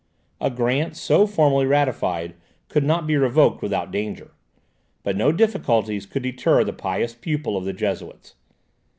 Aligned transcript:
A 0.39 0.49
grant 0.49 0.97
so 0.97 1.27
formally 1.27 1.67
ratified 1.67 2.33
could 2.69 2.83
not 2.83 3.05
be 3.05 3.17
revoked 3.17 3.61
without 3.61 3.91
danger; 3.91 4.31
but 5.03 5.15
no 5.15 5.31
difficulties 5.31 6.07
could 6.07 6.23
deter 6.23 6.63
the 6.63 6.73
pious 6.73 7.13
pupil 7.13 7.55
of 7.55 7.65
the 7.65 7.73
Jesuits. 7.73 8.33